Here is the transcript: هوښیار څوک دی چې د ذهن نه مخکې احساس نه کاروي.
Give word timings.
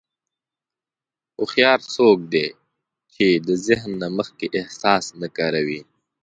هوښیار 1.37 1.79
څوک 1.95 2.17
دی 2.33 2.47
چې 3.13 3.27
د 3.47 3.49
ذهن 3.67 3.91
نه 4.01 4.07
مخکې 4.17 4.47
احساس 4.59 5.03
نه 5.21 5.27
کاروي. 5.37 5.81